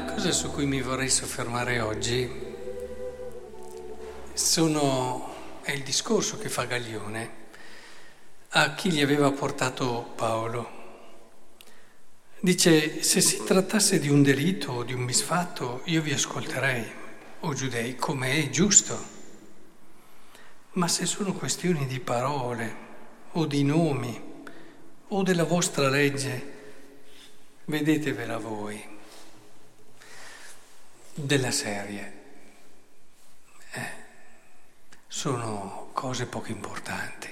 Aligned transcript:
La 0.00 0.14
cosa 0.14 0.32
su 0.32 0.50
cui 0.50 0.64
mi 0.64 0.80
vorrei 0.80 1.10
soffermare 1.10 1.78
oggi 1.80 2.26
sono, 4.32 5.34
è 5.60 5.72
il 5.72 5.82
discorso 5.82 6.38
che 6.38 6.48
fa 6.48 6.64
Gaglione 6.64 7.30
a 8.48 8.72
chi 8.72 8.90
gli 8.90 9.02
aveva 9.02 9.30
portato 9.30 10.10
Paolo. 10.16 10.70
Dice, 12.40 13.02
se 13.02 13.20
si 13.20 13.44
trattasse 13.44 13.98
di 13.98 14.08
un 14.08 14.22
delitto 14.22 14.72
o 14.72 14.84
di 14.84 14.94
un 14.94 15.02
misfatto, 15.02 15.82
io 15.84 16.00
vi 16.00 16.14
ascolterei, 16.14 16.90
o 17.40 17.52
giudei, 17.52 17.94
come 17.96 18.42
è 18.42 18.48
giusto. 18.48 18.98
Ma 20.72 20.88
se 20.88 21.04
sono 21.04 21.34
questioni 21.34 21.86
di 21.86 22.00
parole 22.00 22.74
o 23.32 23.44
di 23.44 23.62
nomi 23.64 24.18
o 25.08 25.22
della 25.22 25.44
vostra 25.44 25.90
legge, 25.90 26.52
vedetevela 27.66 28.38
voi 28.38 28.89
della 31.14 31.50
serie. 31.50 32.12
Eh, 33.72 33.90
sono 35.06 35.90
cose 35.92 36.26
poco 36.26 36.50
importanti. 36.50 37.28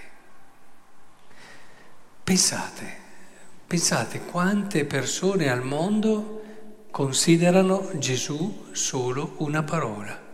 Pensate, 2.24 2.96
pensate 3.66 4.20
quante 4.24 4.84
persone 4.84 5.48
al 5.48 5.62
mondo 5.62 6.42
considerano 6.90 7.90
Gesù 7.94 8.68
solo 8.72 9.34
una 9.38 9.62
parola. 9.62 10.26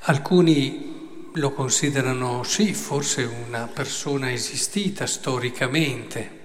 Alcuni 0.00 1.30
lo 1.32 1.52
considerano 1.52 2.42
sì, 2.42 2.72
forse 2.74 3.24
una 3.24 3.66
persona 3.66 4.32
esistita 4.32 5.06
storicamente. 5.06 6.44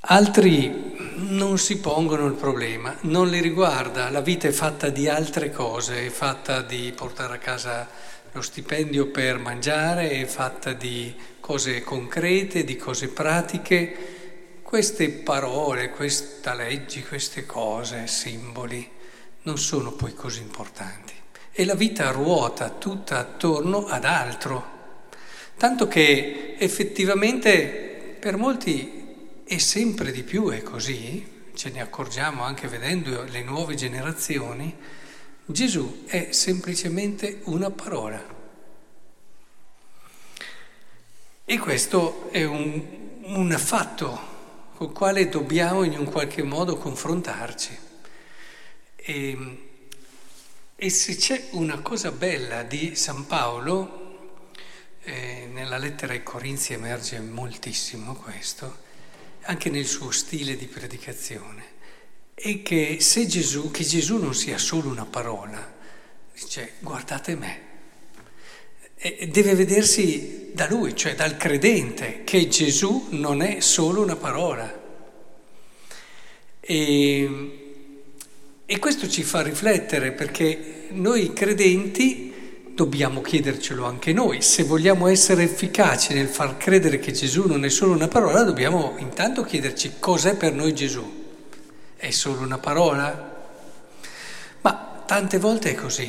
Altri 0.00 0.89
non 1.28 1.58
si 1.58 1.78
pongono 1.78 2.26
il 2.26 2.34
problema, 2.34 2.96
non 3.02 3.28
li 3.28 3.40
riguarda, 3.40 4.10
la 4.10 4.20
vita 4.20 4.48
è 4.48 4.52
fatta 4.52 4.88
di 4.88 5.08
altre 5.08 5.50
cose, 5.50 6.06
è 6.06 6.08
fatta 6.08 6.62
di 6.62 6.92
portare 6.96 7.34
a 7.34 7.38
casa 7.38 7.88
lo 8.32 8.42
stipendio 8.42 9.08
per 9.08 9.38
mangiare, 9.38 10.10
è 10.10 10.24
fatta 10.24 10.72
di 10.72 11.14
cose 11.40 11.82
concrete, 11.82 12.64
di 12.64 12.76
cose 12.76 13.08
pratiche. 13.08 14.18
Queste 14.62 15.08
parole, 15.10 15.90
questa 15.90 16.54
leggi, 16.54 17.02
queste 17.02 17.44
cose, 17.44 18.06
simboli, 18.06 18.88
non 19.42 19.58
sono 19.58 19.92
poi 19.92 20.14
così 20.14 20.40
importanti. 20.40 21.12
E 21.50 21.64
la 21.64 21.74
vita 21.74 22.10
ruota 22.12 22.70
tutta 22.70 23.18
attorno 23.18 23.86
ad 23.86 24.04
altro, 24.04 24.78
tanto 25.56 25.88
che 25.88 26.54
effettivamente 26.56 28.16
per 28.20 28.36
molti 28.36 28.99
e 29.52 29.58
sempre 29.58 30.12
di 30.12 30.22
più 30.22 30.48
è 30.50 30.62
così, 30.62 31.48
ce 31.54 31.70
ne 31.70 31.80
accorgiamo 31.80 32.44
anche 32.44 32.68
vedendo 32.68 33.24
le 33.24 33.42
nuove 33.42 33.74
generazioni, 33.74 34.72
Gesù 35.44 36.04
è 36.06 36.28
semplicemente 36.30 37.40
una 37.46 37.68
parola. 37.68 38.24
E 41.44 41.58
questo 41.58 42.30
è 42.30 42.44
un, 42.44 42.80
un 43.22 43.50
fatto 43.58 44.20
col 44.76 44.92
quale 44.92 45.28
dobbiamo 45.28 45.82
in 45.82 45.98
un 45.98 46.04
qualche 46.04 46.44
modo 46.44 46.76
confrontarci. 46.76 47.78
E, 48.94 49.58
e 50.76 50.90
se 50.90 51.16
c'è 51.16 51.48
una 51.50 51.80
cosa 51.80 52.12
bella 52.12 52.62
di 52.62 52.94
San 52.94 53.26
Paolo, 53.26 54.38
eh, 55.02 55.48
nella 55.52 55.76
lettera 55.76 56.12
ai 56.12 56.22
Corinzi 56.22 56.72
emerge 56.72 57.18
moltissimo 57.18 58.14
questo, 58.14 58.86
anche 59.42 59.70
nel 59.70 59.86
suo 59.86 60.10
stile 60.10 60.56
di 60.56 60.66
predicazione, 60.66 61.64
è 62.34 62.62
che 62.62 62.98
se 63.00 63.26
Gesù, 63.26 63.70
che 63.70 63.84
Gesù 63.84 64.16
non 64.16 64.34
sia 64.34 64.58
solo 64.58 64.88
una 64.88 65.04
parola, 65.04 65.78
dice 66.32 66.72
guardate 66.80 67.36
me, 67.36 67.68
e 68.96 69.28
deve 69.28 69.54
vedersi 69.54 70.50
da 70.52 70.68
lui, 70.68 70.94
cioè 70.94 71.14
dal 71.14 71.36
credente, 71.36 72.22
che 72.24 72.48
Gesù 72.48 73.08
non 73.10 73.40
è 73.40 73.60
solo 73.60 74.02
una 74.02 74.16
parola. 74.16 74.78
E, 76.60 77.60
e 78.66 78.78
questo 78.78 79.08
ci 79.08 79.22
fa 79.22 79.40
riflettere 79.40 80.12
perché 80.12 80.88
noi 80.90 81.32
credenti 81.32 82.29
dobbiamo 82.80 83.20
chiedercelo 83.20 83.84
anche 83.84 84.14
noi. 84.14 84.40
Se 84.40 84.62
vogliamo 84.62 85.06
essere 85.06 85.42
efficaci 85.42 86.14
nel 86.14 86.28
far 86.28 86.56
credere 86.56 86.98
che 86.98 87.12
Gesù 87.12 87.46
non 87.46 87.66
è 87.66 87.68
solo 87.68 87.92
una 87.92 88.08
parola, 88.08 88.42
dobbiamo 88.42 88.94
intanto 88.96 89.42
chiederci 89.42 89.96
cos'è 89.98 90.34
per 90.34 90.54
noi 90.54 90.74
Gesù. 90.74 91.26
È 91.94 92.10
solo 92.10 92.40
una 92.40 92.56
parola? 92.56 93.36
Ma 94.62 95.02
tante 95.04 95.36
volte 95.36 95.72
è 95.72 95.74
così. 95.74 96.04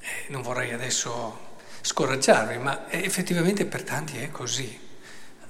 Eh, 0.00 0.24
non 0.30 0.42
vorrei 0.42 0.72
adesso 0.72 1.38
scoraggiarvi, 1.82 2.58
ma 2.58 2.90
effettivamente 2.90 3.64
per 3.64 3.84
tanti 3.84 4.16
è 4.16 4.32
così. 4.32 4.76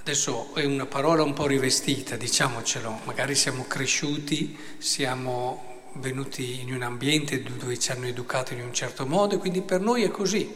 Adesso 0.00 0.54
è 0.54 0.66
una 0.66 0.84
parola 0.84 1.22
un 1.22 1.32
po' 1.32 1.46
rivestita, 1.46 2.16
diciamocelo, 2.16 3.00
magari 3.04 3.34
siamo 3.34 3.64
cresciuti, 3.66 4.54
siamo 4.76 5.73
venuti 5.94 6.60
in 6.60 6.72
un 6.72 6.82
ambiente 6.82 7.42
dove 7.42 7.78
ci 7.78 7.92
hanno 7.92 8.06
educato 8.06 8.52
in 8.52 8.60
un 8.60 8.72
certo 8.72 9.06
modo 9.06 9.34
e 9.34 9.38
quindi 9.38 9.62
per 9.62 9.80
noi 9.80 10.02
è 10.02 10.10
così, 10.10 10.52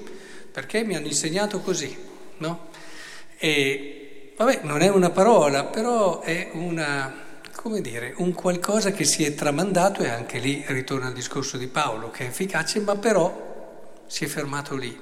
perché 0.50 0.84
mi 0.84 0.96
hanno 0.96 1.06
insegnato 1.06 1.60
così, 1.60 1.96
no? 2.38 2.68
E 3.38 4.32
vabbè, 4.36 4.60
non 4.62 4.80
è 4.80 4.88
una 4.88 5.10
parola, 5.10 5.64
però 5.64 6.20
è 6.20 6.50
una, 6.52 7.40
come 7.54 7.80
dire, 7.80 8.14
un 8.16 8.32
qualcosa 8.32 8.90
che 8.90 9.04
si 9.04 9.24
è 9.24 9.34
tramandato 9.34 10.02
e 10.02 10.08
anche 10.08 10.38
lì 10.38 10.64
ritorna 10.66 11.06
al 11.06 11.12
discorso 11.12 11.56
di 11.56 11.66
Paolo, 11.66 12.10
che 12.10 12.24
è 12.24 12.28
efficace, 12.28 12.80
ma 12.80 12.96
però 12.96 14.02
si 14.06 14.24
è 14.24 14.28
fermato 14.28 14.74
lì, 14.74 14.96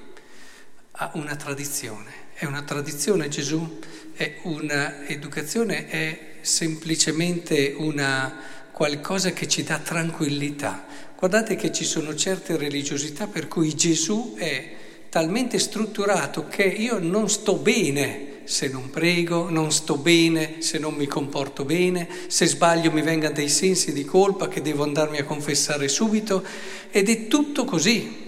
ha 0.93 1.11
una 1.15 1.37
tradizione. 1.37 2.25
È 2.35 2.45
una 2.45 2.63
tradizione 2.63 3.29
Gesù? 3.29 3.79
È 4.13 4.41
un'educazione? 4.43 5.89
È 5.89 6.35
semplicemente 6.43 7.75
una 7.77 8.56
qualcosa 8.77 9.33
che 9.33 9.49
ci 9.49 9.63
dà 9.63 9.79
tranquillità. 9.79 10.85
Guardate 11.17 11.57
che 11.57 11.73
ci 11.73 11.87
sono 11.87 12.15
certe 12.15 12.59
religiosità 12.59 13.27
per 13.27 13.49
cui 13.49 13.75
Gesù 13.75 14.35
è 14.37 14.75
talmente 15.09 15.59
strutturato 15.59 16.47
che 16.47 16.65
io 16.65 16.99
non 16.99 17.31
sto 17.31 17.55
bene 17.55 18.41
se 18.45 18.69
non 18.69 18.91
prego, 18.91 19.49
non 19.49 19.73
sto 19.73 19.97
bene 19.97 20.57
se 20.61 20.79
non 20.79 20.93
mi 20.93 21.07
comporto 21.07 21.65
bene, 21.65 22.07
se 22.27 22.45
sbaglio 22.45 22.93
mi 22.93 23.01
vengano 23.01 23.33
dei 23.33 23.49
sensi 23.49 23.95
di 23.95 24.05
colpa 24.05 24.47
che 24.49 24.61
devo 24.61 24.83
andarmi 24.83 25.17
a 25.17 25.25
confessare 25.25 25.89
subito 25.89 26.45
ed 26.91 27.09
è 27.09 27.29
tutto 27.29 27.65
così. 27.65 28.25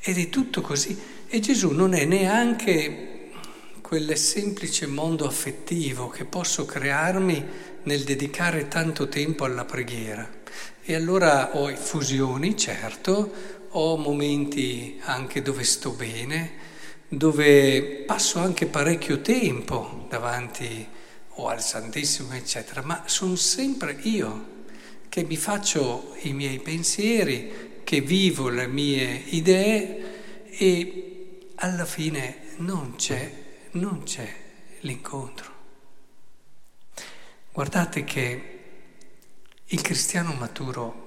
Ed 0.00 0.16
è 0.16 0.30
tutto 0.30 0.62
così. 0.62 0.98
E 1.28 1.38
Gesù 1.40 1.72
non 1.72 1.92
è 1.92 2.06
neanche 2.06 3.15
quel 3.86 4.18
semplice 4.18 4.88
mondo 4.88 5.28
affettivo 5.28 6.08
che 6.08 6.24
posso 6.24 6.64
crearmi 6.64 7.46
nel 7.84 8.02
dedicare 8.02 8.66
tanto 8.66 9.06
tempo 9.06 9.44
alla 9.44 9.64
preghiera. 9.64 10.28
E 10.82 10.92
allora 10.96 11.54
ho 11.56 11.72
fusioni, 11.76 12.56
certo, 12.56 13.30
ho 13.68 13.96
momenti 13.96 14.98
anche 15.04 15.40
dove 15.40 15.62
sto 15.62 15.92
bene, 15.92 16.50
dove 17.06 18.02
passo 18.04 18.40
anche 18.40 18.66
parecchio 18.66 19.20
tempo 19.20 20.06
davanti 20.08 20.84
o 21.34 21.46
al 21.46 21.62
Santissimo, 21.62 22.34
eccetera, 22.34 22.82
ma 22.82 23.04
sono 23.06 23.36
sempre 23.36 23.96
io 24.00 24.64
che 25.08 25.22
mi 25.22 25.36
faccio 25.36 26.16
i 26.22 26.32
miei 26.32 26.58
pensieri, 26.58 27.82
che 27.84 28.00
vivo 28.00 28.48
le 28.48 28.66
mie 28.66 29.22
idee 29.26 30.48
e 30.48 31.38
alla 31.54 31.84
fine 31.84 32.38
non 32.56 32.96
c'è, 32.96 33.44
non 33.76 34.02
c'è 34.04 34.34
l'incontro. 34.80 35.54
Guardate 37.52 38.04
che 38.04 38.58
il 39.64 39.80
cristiano 39.80 40.32
maturo 40.32 41.04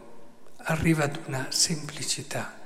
arriva 0.57 1.05
ad 1.05 1.19
una 1.25 1.47
semplicità 1.49 2.59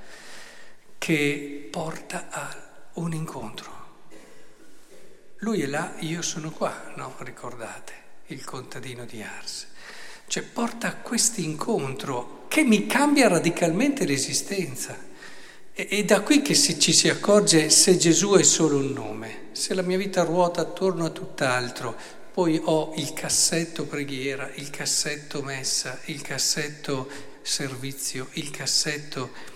che 0.98 1.68
porta 1.70 2.28
a 2.30 2.90
un 2.94 3.12
incontro. 3.12 3.82
Lui 5.38 5.60
è 5.62 5.66
là, 5.66 5.94
io 5.98 6.22
sono 6.22 6.50
qua, 6.50 6.92
no? 6.96 7.14
Ricordate, 7.18 7.92
il 8.28 8.44
contadino 8.44 9.04
di 9.04 9.22
Ars. 9.22 9.66
Cioè 10.26 10.42
porta 10.42 10.88
a 10.88 10.96
questo 10.96 11.40
incontro 11.40 12.46
che 12.48 12.62
mi 12.62 12.86
cambia 12.86 13.28
radicalmente 13.28 14.06
l'esistenza. 14.06 14.96
E, 15.72 15.88
e 15.90 16.04
da 16.04 16.22
qui 16.22 16.40
che 16.40 16.54
si, 16.54 16.78
ci 16.80 16.92
si 16.92 17.08
accorge 17.10 17.68
se 17.68 17.98
Gesù 17.98 18.32
è 18.34 18.42
solo 18.42 18.78
un 18.78 18.92
nome, 18.92 19.43
se 19.54 19.72
la 19.72 19.82
mia 19.82 19.96
vita 19.96 20.24
ruota 20.24 20.62
attorno 20.62 21.04
a 21.04 21.10
tutt'altro, 21.10 21.96
poi 22.32 22.60
ho 22.62 22.92
il 22.96 23.12
cassetto 23.12 23.86
preghiera, 23.86 24.50
il 24.56 24.68
cassetto 24.68 25.42
messa, 25.42 25.98
il 26.06 26.20
cassetto 26.20 27.08
servizio, 27.42 28.28
il 28.32 28.50
cassetto... 28.50 29.52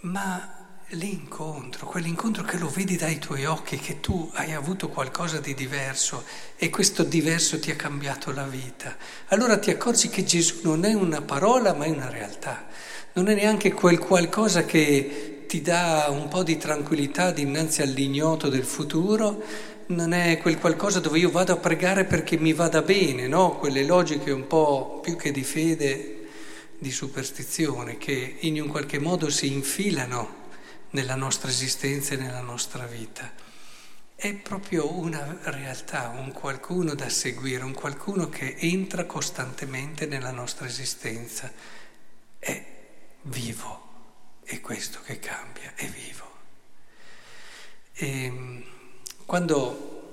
Ma 0.00 0.56
l'incontro, 0.90 1.86
quell'incontro 1.86 2.44
che 2.44 2.58
lo 2.58 2.68
vedi 2.68 2.96
dai 2.96 3.18
tuoi 3.18 3.44
occhi, 3.44 3.78
che 3.78 4.00
tu 4.00 4.30
hai 4.34 4.52
avuto 4.52 4.88
qualcosa 4.88 5.38
di 5.38 5.54
diverso 5.54 6.24
e 6.56 6.70
questo 6.70 7.02
diverso 7.02 7.58
ti 7.58 7.70
ha 7.70 7.76
cambiato 7.76 8.32
la 8.32 8.46
vita. 8.46 8.96
Allora 9.28 9.58
ti 9.58 9.70
accorgi 9.70 10.08
che 10.08 10.24
Gesù 10.24 10.60
non 10.62 10.84
è 10.84 10.92
una 10.92 11.22
parola 11.22 11.72
ma 11.72 11.86
è 11.86 11.88
una 11.88 12.08
realtà, 12.08 12.66
non 13.14 13.28
è 13.28 13.34
neanche 13.34 13.72
quel 13.72 13.98
qualcosa 13.98 14.64
che 14.64 15.35
ti 15.56 15.62
dà 15.62 16.08
un 16.10 16.28
po' 16.28 16.42
di 16.42 16.58
tranquillità 16.58 17.30
dinanzi 17.30 17.80
all'ignoto 17.80 18.50
del 18.50 18.64
futuro, 18.64 19.42
non 19.86 20.12
è 20.12 20.36
quel 20.36 20.58
qualcosa 20.58 21.00
dove 21.00 21.18
io 21.18 21.30
vado 21.30 21.54
a 21.54 21.56
pregare 21.56 22.04
perché 22.04 22.36
mi 22.36 22.52
vada 22.52 22.82
bene, 22.82 23.26
no? 23.26 23.56
Quelle 23.56 23.82
logiche 23.84 24.32
un 24.32 24.46
po' 24.46 25.00
più 25.02 25.16
che 25.16 25.30
di 25.32 25.44
fede, 25.44 26.26
di 26.78 26.90
superstizione, 26.90 27.96
che 27.96 28.36
in 28.40 28.60
un 28.60 28.68
qualche 28.68 28.98
modo 28.98 29.30
si 29.30 29.50
infilano 29.50 30.44
nella 30.90 31.14
nostra 31.14 31.48
esistenza 31.48 32.12
e 32.12 32.18
nella 32.18 32.42
nostra 32.42 32.84
vita. 32.84 33.32
È 34.14 34.34
proprio 34.34 34.92
una 34.92 35.38
realtà, 35.44 36.12
un 36.14 36.32
qualcuno 36.32 36.94
da 36.94 37.08
seguire, 37.08 37.64
un 37.64 37.72
qualcuno 37.72 38.28
che 38.28 38.56
entra 38.58 39.06
costantemente 39.06 40.04
nella 40.04 40.32
nostra 40.32 40.66
esistenza. 40.66 41.50
È 42.38 42.64
vivo, 43.22 43.85
è 44.46 44.60
questo 44.60 45.00
che 45.04 45.18
cambia, 45.18 45.72
è 45.74 45.86
vivo. 45.86 46.24
E 47.94 48.24
ehm, 48.24 48.64
quando 49.26 50.12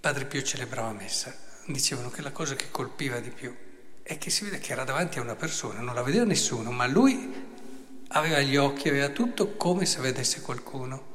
Padre 0.00 0.24
Pio 0.24 0.40
celebrava 0.42 0.92
messa, 0.92 1.36
dicevano 1.66 2.10
che 2.10 2.22
la 2.22 2.30
cosa 2.30 2.54
che 2.54 2.70
colpiva 2.70 3.18
di 3.18 3.30
più 3.30 3.54
è 4.02 4.16
che 4.18 4.30
si 4.30 4.44
vede 4.44 4.58
che 4.58 4.72
era 4.72 4.84
davanti 4.84 5.18
a 5.18 5.22
una 5.22 5.34
persona, 5.34 5.80
non 5.80 5.94
la 5.94 6.02
vedeva 6.02 6.24
nessuno, 6.24 6.70
ma 6.70 6.86
lui 6.86 7.56
aveva 8.08 8.40
gli 8.40 8.56
occhi, 8.56 8.88
aveva 8.88 9.08
tutto 9.08 9.56
come 9.56 9.84
se 9.84 10.00
vedesse 10.00 10.40
qualcuno. 10.40 11.10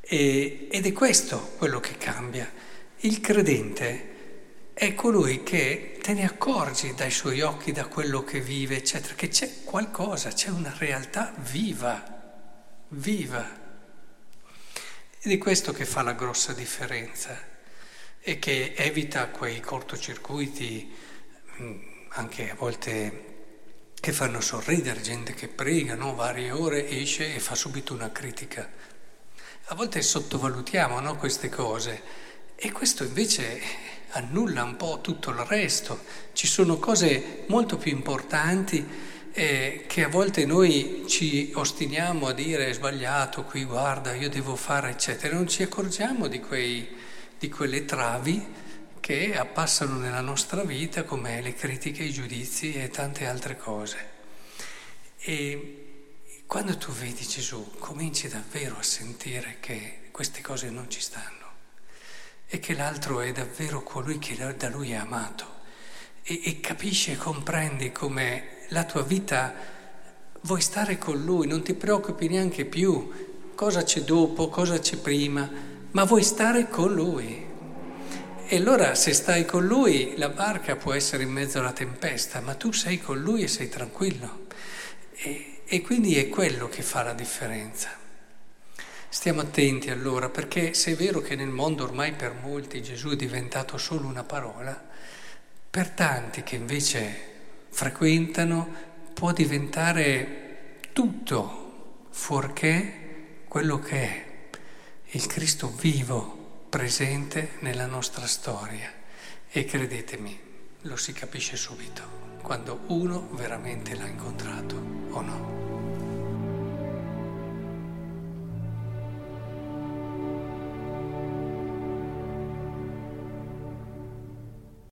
E, 0.00 0.66
ed 0.70 0.86
è 0.86 0.92
questo 0.92 1.54
quello 1.56 1.78
che 1.78 1.96
cambia. 1.96 2.52
Il 2.98 3.20
credente 3.20 4.15
è 4.78 4.92
colui 4.92 5.42
che 5.42 5.96
te 6.02 6.12
ne 6.12 6.26
accorgi 6.26 6.92
dai 6.92 7.10
suoi 7.10 7.40
occhi, 7.40 7.72
da 7.72 7.86
quello 7.86 8.22
che 8.24 8.42
vive, 8.42 8.76
eccetera, 8.76 9.14
che 9.14 9.28
c'è 9.28 9.64
qualcosa, 9.64 10.32
c'è 10.32 10.50
una 10.50 10.74
realtà 10.76 11.32
viva, 11.38 12.84
viva. 12.88 13.42
Ed 15.18 15.32
è 15.32 15.38
questo 15.38 15.72
che 15.72 15.86
fa 15.86 16.02
la 16.02 16.12
grossa 16.12 16.52
differenza 16.52 17.40
e 18.20 18.38
che 18.38 18.74
evita 18.76 19.28
quei 19.28 19.60
cortocircuiti, 19.60 20.94
anche 22.08 22.50
a 22.50 22.54
volte 22.54 23.24
che 23.98 24.12
fanno 24.12 24.42
sorridere, 24.42 25.00
gente 25.00 25.32
che 25.32 25.48
prega, 25.48 25.94
no? 25.94 26.14
varie 26.14 26.50
ore 26.50 26.86
esce 26.86 27.34
e 27.34 27.40
fa 27.40 27.54
subito 27.54 27.94
una 27.94 28.12
critica. 28.12 28.70
A 29.68 29.74
volte 29.74 30.02
sottovalutiamo 30.02 31.00
no? 31.00 31.16
queste 31.16 31.48
cose 31.48 32.02
e 32.54 32.70
questo 32.72 33.04
invece 33.04 33.85
annulla 34.16 34.62
un 34.62 34.76
po' 34.76 35.00
tutto 35.02 35.30
il 35.30 35.36
resto. 35.36 36.00
Ci 36.32 36.46
sono 36.46 36.78
cose 36.78 37.44
molto 37.46 37.76
più 37.76 37.92
importanti 37.92 38.84
eh, 39.32 39.84
che 39.86 40.04
a 40.04 40.08
volte 40.08 40.46
noi 40.46 41.04
ci 41.06 41.52
ostiniamo 41.54 42.26
a 42.26 42.32
dire 42.32 42.68
è 42.68 42.72
sbagliato, 42.72 43.44
qui 43.44 43.64
guarda, 43.64 44.14
io 44.14 44.28
devo 44.28 44.56
fare, 44.56 44.90
eccetera. 44.90 45.34
Non 45.34 45.46
ci 45.46 45.62
accorgiamo 45.62 46.26
di, 46.26 46.40
quei, 46.40 46.88
di 47.38 47.48
quelle 47.48 47.84
travi 47.84 48.64
che 49.00 49.36
appassano 49.36 49.98
nella 49.98 50.22
nostra 50.22 50.64
vita 50.64 51.04
come 51.04 51.40
le 51.42 51.54
critiche, 51.54 52.02
i 52.02 52.12
giudizi 52.12 52.74
e 52.74 52.88
tante 52.88 53.26
altre 53.26 53.56
cose. 53.56 54.14
E 55.18 55.82
quando 56.46 56.76
tu 56.78 56.90
vedi 56.92 57.26
Gesù 57.26 57.72
cominci 57.78 58.28
davvero 58.28 58.78
a 58.78 58.82
sentire 58.82 59.58
che 59.60 60.08
queste 60.10 60.40
cose 60.40 60.70
non 60.70 60.88
ci 60.88 61.00
stanno 61.00 61.45
e 62.48 62.58
che 62.58 62.74
l'altro 62.74 63.20
è 63.20 63.32
davvero 63.32 63.82
colui 63.82 64.18
che 64.18 64.36
da 64.56 64.68
lui 64.68 64.92
è 64.92 64.96
amato 64.96 65.54
e, 66.22 66.40
e 66.44 66.60
capisci 66.60 67.12
e 67.12 67.16
comprendi 67.16 67.92
come 67.92 68.64
la 68.68 68.84
tua 68.84 69.02
vita 69.02 69.54
vuoi 70.42 70.60
stare 70.60 70.98
con 70.98 71.22
lui, 71.22 71.46
non 71.46 71.62
ti 71.62 71.74
preoccupi 71.74 72.28
neanche 72.28 72.64
più 72.64 73.52
cosa 73.54 73.82
c'è 73.82 74.02
dopo, 74.02 74.48
cosa 74.48 74.78
c'è 74.78 74.96
prima, 74.96 75.50
ma 75.90 76.04
vuoi 76.04 76.22
stare 76.22 76.68
con 76.68 76.92
lui. 76.92 77.44
E 78.48 78.56
allora 78.56 78.94
se 78.94 79.12
stai 79.12 79.44
con 79.44 79.66
lui 79.66 80.14
la 80.16 80.28
barca 80.28 80.76
può 80.76 80.92
essere 80.92 81.24
in 81.24 81.30
mezzo 81.30 81.58
alla 81.58 81.72
tempesta, 81.72 82.40
ma 82.40 82.54
tu 82.54 82.70
sei 82.70 83.00
con 83.00 83.18
lui 83.18 83.42
e 83.42 83.48
sei 83.48 83.68
tranquillo. 83.68 84.46
E, 85.14 85.62
e 85.64 85.80
quindi 85.80 86.16
è 86.16 86.28
quello 86.28 86.68
che 86.68 86.82
fa 86.82 87.02
la 87.02 87.14
differenza. 87.14 87.90
Stiamo 89.08 89.40
attenti 89.40 89.90
allora, 89.90 90.28
perché 90.28 90.74
se 90.74 90.92
è 90.92 90.96
vero 90.96 91.20
che 91.20 91.36
nel 91.36 91.48
mondo 91.48 91.84
ormai 91.84 92.12
per 92.12 92.34
molti 92.34 92.82
Gesù 92.82 93.10
è 93.10 93.16
diventato 93.16 93.78
solo 93.78 94.06
una 94.06 94.24
parola, 94.24 94.84
per 95.70 95.90
tanti 95.90 96.42
che 96.42 96.56
invece 96.56 97.34
frequentano 97.70 98.68
può 99.14 99.32
diventare 99.32 100.80
tutto 100.92 102.04
fuorché 102.10 103.44
quello 103.48 103.78
che 103.78 104.00
è 104.00 104.24
il 105.10 105.26
Cristo 105.26 105.68
vivo 105.68 106.64
presente 106.68 107.52
nella 107.60 107.86
nostra 107.86 108.26
storia 108.26 108.92
e 109.48 109.64
credetemi, 109.64 110.38
lo 110.82 110.96
si 110.96 111.12
capisce 111.12 111.56
subito 111.56 112.24
quando 112.42 112.80
uno 112.88 113.28
veramente 113.32 113.94
l'ha 113.94 114.06
incontrato 114.06 114.76
o 115.10 115.20
no. 115.20 115.65